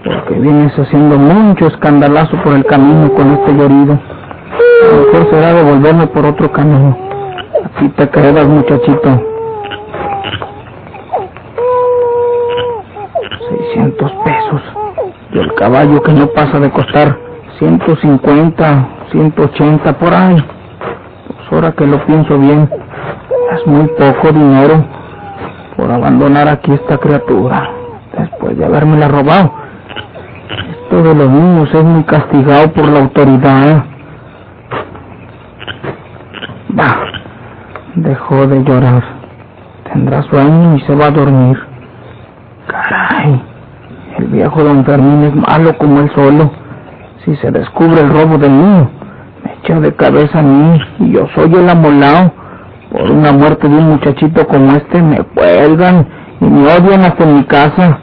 Porque 0.04 0.34
vienes 0.36 0.78
haciendo 0.78 1.18
mucho 1.18 1.68
escandalazo 1.68 2.38
por 2.44 2.54
el 2.54 2.66
camino 2.66 3.12
con 3.14 3.34
este 3.34 3.54
llorido. 3.54 4.00
Mejor 4.92 5.30
será 5.30 5.54
devolverme 5.54 6.08
por 6.08 6.26
otro 6.26 6.52
camino. 6.52 6.98
Así 7.76 7.90
te 7.90 8.10
quedas, 8.10 8.48
muchachito. 8.48 9.10
600 13.50 14.12
pesos. 14.12 14.62
Y 15.32 15.40
el 15.40 15.54
caballo 15.56 16.02
que 16.02 16.14
no 16.14 16.28
pasa 16.28 16.60
de 16.60 16.70
costar 16.72 17.18
150, 17.60 18.88
180 19.12 19.94
por 20.00 20.14
ahí. 20.14 20.46
Pues 21.28 21.52
ahora 21.52 21.72
que 21.72 21.86
lo 21.86 22.06
pienso 22.06 22.38
bien, 22.38 22.70
es 23.56 23.68
muy 23.68 23.88
poco 23.88 24.32
dinero 24.32 24.86
por 25.76 25.92
abandonar 25.92 26.48
aquí 26.48 26.74
esta 26.74 26.98
criatura 26.98 27.70
después 28.18 28.58
de 28.58 28.66
habérmela 28.66 29.08
robado. 29.08 29.52
Esto 30.72 31.04
de 31.04 31.16
los 31.16 31.30
niños 31.30 31.70
es 31.74 31.84
muy 31.84 32.04
castigado 32.04 32.72
por 32.74 32.88
la 32.88 33.00
autoridad. 33.00 33.78
Va, 33.78 33.86
dejó 37.96 38.48
de 38.48 38.64
llorar. 38.64 39.04
Tendrá 39.92 40.24
sueño 40.24 40.78
y 40.78 40.82
se 40.82 40.96
va 40.96 41.08
a 41.08 41.12
dormir. 41.12 41.58
Caray, 42.68 43.42
el 44.18 44.26
viejo 44.28 44.64
don 44.64 44.84
Fermín 44.86 45.24
es 45.24 45.36
malo 45.36 45.78
como 45.78 46.00
él 46.02 46.12
solo. 46.16 46.52
Si 47.24 47.36
se 47.38 47.52
descubre 47.52 48.02
el 48.02 48.10
robo 48.10 48.38
del 48.38 48.52
niño, 48.52 48.90
me 49.44 49.54
echa 49.54 49.80
de 49.80 49.94
cabeza 49.94 50.40
a 50.40 50.42
mí 50.42 50.80
y 51.00 51.12
yo 51.12 51.28
soy 51.36 51.54
el 51.54 51.70
amolao. 51.70 52.32
Por 52.92 53.10
una 53.10 53.32
muerte 53.32 53.68
de 53.68 53.76
un 53.76 53.90
muchachito 53.90 54.48
como 54.48 54.72
este 54.74 55.02
me 55.02 55.18
cuelgan 55.18 56.08
y 56.40 56.46
me 56.46 56.68
odian 56.68 57.02
hasta 57.02 57.24
en 57.24 57.36
mi 57.38 57.44
casa. 57.46 58.00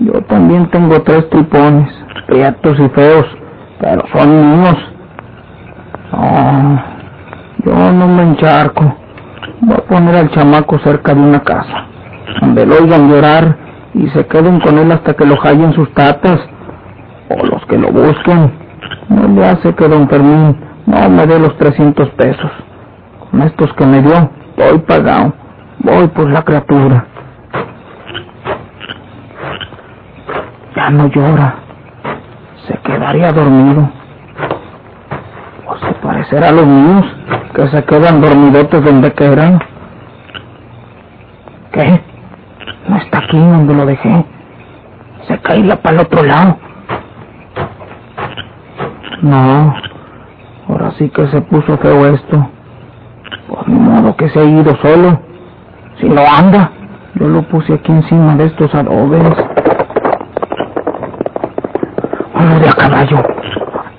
Yo 0.00 0.12
también 0.22 0.66
tengo 0.70 1.00
tres 1.02 1.28
tripones, 1.30 1.88
prietos 2.26 2.78
y 2.80 2.88
feos, 2.88 3.26
pero 3.80 4.02
son 4.12 4.60
míos. 4.60 4.76
No, 6.12 6.82
yo 7.64 7.92
no 7.92 8.08
me 8.08 8.22
encharco. 8.22 9.03
Voy 9.66 9.76
a 9.76 9.88
poner 9.88 10.14
al 10.14 10.30
chamaco 10.30 10.78
cerca 10.80 11.14
de 11.14 11.20
una 11.20 11.42
casa, 11.42 11.86
donde 12.42 12.66
lo 12.66 12.76
oigan 12.76 13.08
llorar 13.08 13.56
y 13.94 14.08
se 14.08 14.26
queden 14.26 14.60
con 14.60 14.76
él 14.76 14.92
hasta 14.92 15.14
que 15.14 15.24
lo 15.24 15.40
hallen 15.40 15.72
sus 15.72 15.90
tatas, 15.94 16.38
o 17.30 17.46
los 17.46 17.64
que 17.64 17.78
lo 17.78 17.90
busquen. 17.90 18.52
No 19.08 19.26
le 19.28 19.46
hace 19.46 19.74
que 19.74 19.88
don 19.88 20.06
Fermín 20.10 20.54
no 20.84 21.08
me 21.08 21.26
dé 21.26 21.38
los 21.38 21.56
300 21.56 22.10
pesos. 22.10 22.50
Con 23.30 23.40
estos 23.40 23.72
que 23.72 23.86
me 23.86 24.02
dio, 24.02 24.30
voy 24.58 24.78
pagado. 24.80 25.32
Voy 25.78 26.08
por 26.08 26.30
la 26.30 26.42
criatura. 26.42 27.06
Ya 30.76 30.90
no 30.90 31.08
llora. 31.08 31.54
Se 32.66 32.76
quedaría 32.80 33.32
dormido. 33.32 33.88
O 35.66 35.76
se 35.78 35.92
parecerá 35.94 36.48
a 36.48 36.52
los 36.52 36.66
niños 36.66 37.06
que 37.54 37.68
se 37.68 37.84
quedan 37.84 38.20
dormidotes 38.20 38.84
donde 38.84 39.12
quieran. 39.12 39.60
¿Qué? 41.72 42.00
No 42.88 42.96
está 42.96 43.18
aquí 43.18 43.38
donde 43.38 43.74
lo 43.74 43.86
dejé. 43.86 44.24
Se 45.26 45.38
caíla 45.38 45.76
para 45.76 45.94
el 45.96 46.00
otro 46.02 46.22
lado. 46.22 46.58
No. 49.22 49.74
Ahora 50.68 50.90
sí 50.98 51.08
que 51.08 51.26
se 51.28 51.40
puso 51.42 51.78
feo 51.78 52.06
esto. 52.06 52.48
Por 53.48 53.68
mi 53.68 53.78
modo 53.78 54.16
que 54.16 54.28
se 54.28 54.40
ha 54.40 54.44
ido 54.44 54.76
solo. 54.76 55.20
Si 56.00 56.08
no 56.08 56.22
anda, 56.26 56.70
yo 57.14 57.28
lo 57.28 57.42
puse 57.42 57.74
aquí 57.74 57.92
encima 57.92 58.36
de 58.36 58.46
estos 58.46 58.74
adobes. 58.74 59.34
Uno 62.34 62.58
de 62.58 62.68
a 62.68 62.72
caballo. 62.72 63.22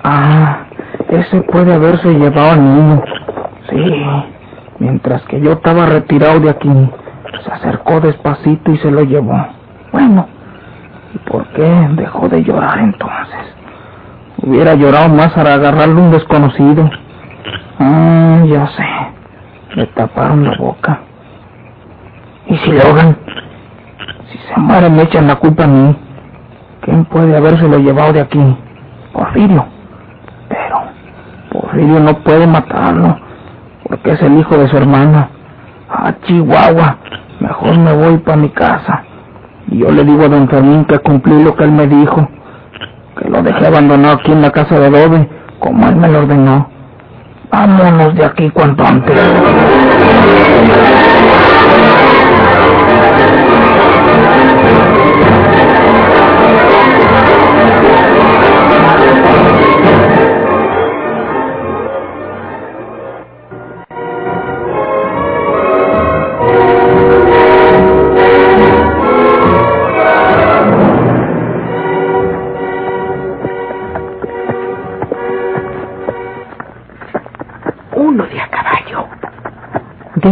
Ah, 0.04 0.65
ese 1.20 1.42
puede 1.42 1.74
haberse 1.74 2.14
llevado 2.14 2.52
al 2.52 2.64
niño. 2.64 3.04
Sí, 3.70 4.04
mientras 4.80 5.22
que 5.24 5.40
yo 5.42 5.54
estaba 5.54 5.86
retirado 5.86 6.40
de 6.40 6.50
aquí, 6.50 6.90
se 7.44 7.52
acercó 7.52 8.00
despacito 8.00 8.72
y 8.72 8.78
se 8.78 8.92
lo 8.92 9.04
llevó. 9.04 9.48
Bueno, 9.92 10.28
¿y 11.14 11.18
por 11.30 11.48
qué 11.50 11.88
dejó 11.92 12.30
de 12.30 12.44
llorar 12.44 12.80
entonces? 12.80 13.56
Hubiera 14.44 14.76
llorado 14.76 15.10
más 15.10 15.34
para 15.34 15.56
agarrarle 15.56 15.96
un 15.96 16.12
desconocido. 16.12 16.90
Ah, 17.80 18.44
ya 18.46 18.68
sé. 18.68 18.86
Le 19.76 19.88
taparon 19.88 20.44
la 20.44 20.56
boca. 20.58 21.00
¿Y 22.48 22.56
si 22.58 22.72
logran? 22.72 23.18
Si 24.32 24.38
se 24.38 24.60
muere 24.60 24.90
me 24.90 25.04
echan 25.04 25.28
la 25.28 25.36
culpa 25.36 25.64
a 25.64 25.68
mí. 25.68 25.96
¿Quién 26.82 27.06
puede 27.06 27.36
habérselo 27.36 27.80
llevado 27.80 28.14
de 28.14 28.22
aquí? 28.22 28.58
Porfirio. 29.12 29.75
Porfirio 31.76 32.00
no 32.00 32.24
puede 32.24 32.48
matarlo, 32.48 33.20
porque 33.86 34.12
es 34.12 34.22
el 34.22 34.40
hijo 34.40 34.58
de 34.58 34.70
su 34.70 34.78
hermana. 34.78 35.30
Ah, 35.90 36.14
Chihuahua, 36.24 36.98
mejor 37.42 37.78
me 37.78 37.92
voy 37.92 38.18
para 38.20 38.38
mi 38.38 38.48
casa. 38.48 39.04
Y 39.68 39.80
yo 39.80 39.92
le 39.92 40.06
digo 40.06 40.24
a 40.24 40.30
don 40.30 40.48
Fermín 40.48 40.86
que 40.86 41.00
cumplí 41.00 41.44
lo 41.44 41.54
que 41.54 41.66
él 41.66 41.74
me 41.74 41.86
dijo, 41.86 42.30
que 43.20 43.30
lo 43.30 43.44
dejé 43.44 43.68
abandonado 43.68 44.16
aquí 44.16 44.32
en 44.32 44.42
la 44.42 44.52
casa 44.52 44.80
de 44.80 44.86
adobe, 44.86 45.30
como 45.60 45.86
él 45.90 45.98
me 45.98 46.08
lo 46.08 46.20
ordenó. 46.20 46.70
Vámonos 47.52 48.16
de 48.16 48.24
aquí 48.24 48.50
cuanto 48.52 48.86
antes. 48.86 49.20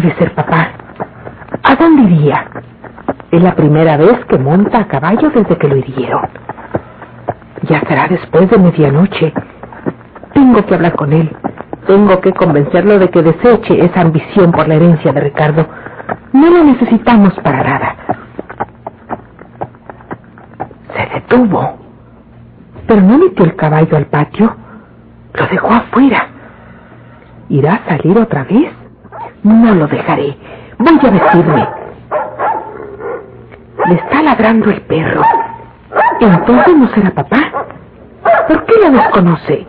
Debe 0.04 0.16
ser 0.16 0.36
papá. 0.36 0.68
¿A 1.64 1.76
dónde 1.76 2.02
iría? 2.02 2.46
Es 3.32 3.42
la 3.42 3.56
primera 3.56 3.96
vez 3.96 4.20
que 4.26 4.38
monta 4.38 4.80
a 4.80 4.88
caballo 4.88 5.30
desde 5.30 5.58
que 5.58 5.68
lo 5.70 5.78
hirieron. 5.78 6.28
Ya 7.70 7.80
será 7.88 8.10
después 8.10 8.50
de 8.50 8.58
medianoche. 8.58 9.34
Tengo 10.34 10.66
que 10.66 10.76
hablar 10.76 10.96
con 10.98 11.14
él. 11.14 11.34
Tengo 11.88 12.20
que 12.20 12.34
convencerlo 12.34 13.00
de 13.00 13.10
que 13.10 13.24
deseche 13.24 13.86
esa 13.86 14.02
ambición 14.02 14.52
por 14.52 14.68
la 14.68 14.76
herencia 14.76 15.14
de 15.14 15.22
Ricardo. 15.22 15.68
No 16.34 16.50
lo 16.50 16.66
necesitamos 16.66 17.34
para 17.36 17.64
nada. 17.64 17.96
Se 20.94 21.14
detuvo. 21.14 21.78
Pero 22.88 23.02
no 23.02 23.20
metió 23.20 23.46
el 23.46 23.56
caballo 23.56 23.96
al 23.96 24.08
patio. 24.08 24.54
Lo 25.34 25.48
dejó 25.48 25.70
afuera. 25.70 26.28
¿Irá 27.48 27.76
a 27.76 27.88
salir 27.88 28.18
otra 28.18 28.44
vez? 28.44 28.83
No 29.44 29.76
lo 29.76 29.88
dejaré. 29.88 30.38
Voy 30.80 31.00
a 31.02 31.10
vestirme. 31.12 31.68
Le 33.88 33.96
está 33.96 34.22
ladrando 34.22 34.70
el 34.72 34.82
perro. 34.82 35.22
Entonces 36.20 36.78
no 36.78 36.88
será 36.90 37.12
papá. 37.12 37.40
¿Por 38.48 38.66
qué 38.66 38.74
lo 38.82 38.92
desconoce? 38.92 39.68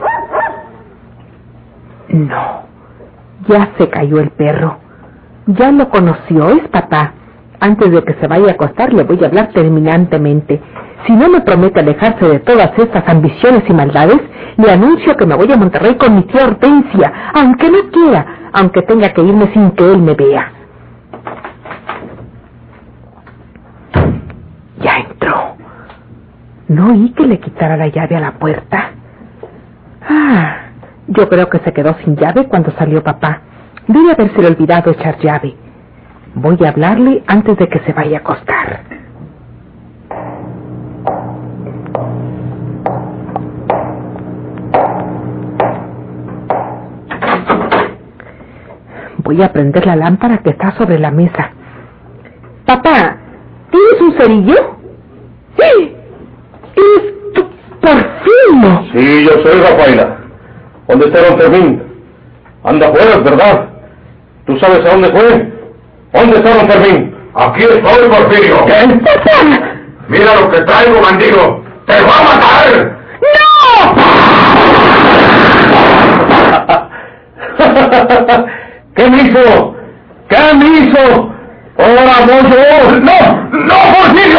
No. 2.09 2.63
Ya 3.49 3.71
se 3.77 3.91
cayó 3.91 4.21
el 4.21 4.31
perro. 4.31 4.79
Ya 5.47 5.73
lo 5.73 5.89
conoció, 5.91 6.51
es 6.51 6.69
papá. 6.69 7.13
Antes 7.61 7.91
de 7.91 8.03
que 8.05 8.15
se 8.15 8.27
vaya 8.27 8.49
a 8.49 8.53
acostar 8.53 8.93
le 8.93 9.03
voy 9.03 9.23
a 9.23 9.27
hablar 9.27 9.49
terminantemente. 9.53 10.61
Si 11.07 11.13
no 11.13 11.29
me 11.29 11.41
promete 11.41 11.81
alejarse 11.81 12.27
de 12.27 12.39
todas 12.41 12.71
estas 12.79 13.07
ambiciones 13.09 13.65
y 13.69 13.73
maldades, 13.73 14.21
le 14.57 14.71
anuncio 14.71 15.17
que 15.17 15.27
me 15.27 15.35
voy 15.35 15.51
a 15.53 15.57
Monterrey 15.57 15.97
con 15.97 16.15
mi 16.15 16.23
tía 16.23 16.47
Hortensia, 16.47 17.13
aunque 17.35 17.71
no 17.71 17.91
quiera, 17.91 18.27
aunque 18.55 18.83
tenga 18.83 19.13
que 19.13 19.21
irme 19.21 19.53
sin 19.53 19.73
que 19.73 19.85
él 19.85 19.99
me 19.99 20.15
vea. 20.15 20.53
Ya 24.81 24.99
entró. 24.99 25.57
No 26.69 26.93
oí 26.93 27.11
que 27.11 27.27
le 27.27 27.41
quitara 27.41 27.77
la 27.77 27.89
llave 27.89 28.15
a 28.17 28.21
la 28.21 28.33
puerta. 28.33 28.93
Ah, 30.09 30.57
yo 31.09 31.29
creo 31.29 31.51
que 31.51 31.59
se 31.59 31.73
quedó 31.73 31.97
sin 32.05 32.17
llave 32.17 32.47
cuando 32.47 32.71
salió 32.79 33.03
papá. 33.03 33.41
Debe 33.89 34.13
habérselo 34.13 34.49
olvidado 34.49 34.93
echar 34.93 35.19
llave. 35.19 35.57
Voy 36.37 36.57
a 36.65 36.69
hablarle 36.69 37.25
antes 37.27 37.59
de 37.59 37.69
que 37.69 37.81
se 37.81 37.93
vaya 37.93 38.19
a 38.19 38.21
acostar. 38.21 38.81
Voy 49.25 49.43
a 49.43 49.51
prender 49.53 49.87
la 49.87 49.97
lámpara 49.97 50.39
que 50.39 50.51
está 50.51 50.77
sobre 50.77 50.99
la 50.99 51.11
mesa. 51.11 51.51
Papá, 52.67 53.17
¿tienes 53.71 54.01
un 54.03 54.13
cerillo? 54.19 54.77
¡Sí! 55.59 55.97
¡Es 56.77 57.33
tu 57.33 57.43
Porfirio! 57.81 58.85
Sí, 58.93 59.25
yo 59.25 59.33
soy 59.43 59.61
Rafaela. 59.63 60.19
¿Dónde 60.89 61.07
está 61.07 61.23
don 61.23 61.39
Fermín? 61.39 61.83
Anda 62.65 62.93
fuera, 62.93 63.17
¿verdad? 63.17 63.69
¿Tú 64.45 64.59
sabes 64.59 64.85
a 64.85 64.91
dónde 64.91 65.11
fue? 65.11 65.53
¿Dónde 66.13 66.37
está 66.37 66.57
don 66.57 66.69
Fermín? 66.69 67.15
Aquí 67.35 67.63
estoy, 67.63 68.09
Porfirio. 68.11 68.67
¿Qué? 68.67 69.01
¡Papá! 69.05 69.77
Mira 70.09 70.35
lo 70.39 70.51
que 70.51 70.61
traigo, 70.61 71.01
bandido. 71.01 71.65
¡Te 71.87 71.95
va 71.95 72.19
a 72.19 72.25
matar! 72.25 72.99
¡No! 78.37 78.45
¿Qué 78.95 79.11
me 79.11 79.23
hizo? 79.23 79.75
¿Qué 80.29 80.55
me 80.55 80.67
hizo? 80.79 81.33
¡Ahora 81.79 82.27
mozo! 82.27 83.01
¡No! 83.01 83.19
¡No, 83.51 83.75
Porfirio! 83.93 84.39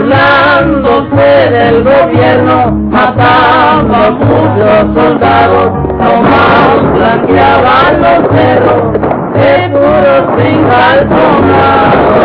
burlándose 0.00 1.50
del 1.50 1.84
gobierno, 1.84 2.70
matando 2.90 3.94
a 3.94 4.10
muchos 4.10 4.94
soldados, 4.94 5.72
nomás 5.98 6.92
blanqueaban 6.94 8.00
los 8.00 8.20
cerros, 8.34 8.82
seguros 9.34 10.24
sin 10.38 10.58
calzonado. 10.68 12.20